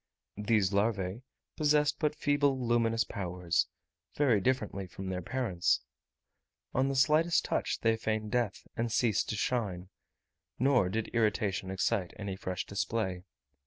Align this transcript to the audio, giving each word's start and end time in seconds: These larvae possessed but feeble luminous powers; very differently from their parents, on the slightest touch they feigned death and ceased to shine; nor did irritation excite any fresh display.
These 0.39 0.73
larvae 0.73 1.21
possessed 1.55 1.99
but 1.99 2.15
feeble 2.15 2.59
luminous 2.59 3.03
powers; 3.03 3.67
very 4.15 4.41
differently 4.41 4.87
from 4.87 5.09
their 5.09 5.21
parents, 5.21 5.81
on 6.73 6.87
the 6.87 6.95
slightest 6.95 7.45
touch 7.45 7.81
they 7.81 7.95
feigned 7.97 8.31
death 8.31 8.65
and 8.75 8.91
ceased 8.91 9.29
to 9.29 9.35
shine; 9.35 9.89
nor 10.57 10.89
did 10.89 11.09
irritation 11.13 11.69
excite 11.69 12.13
any 12.17 12.35
fresh 12.35 12.65
display. 12.65 13.25